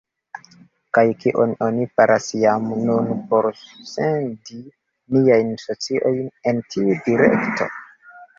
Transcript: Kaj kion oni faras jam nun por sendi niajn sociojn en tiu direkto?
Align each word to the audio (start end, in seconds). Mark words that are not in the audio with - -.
Kaj 0.97 1.01
kion 1.23 1.51
oni 1.65 1.83
faras 1.99 2.29
jam 2.43 2.65
nun 2.87 3.11
por 3.33 3.49
sendi 3.91 4.59
niajn 5.19 5.53
sociojn 5.67 6.27
en 6.53 6.65
tiu 6.73 6.99
direkto? 7.11 7.71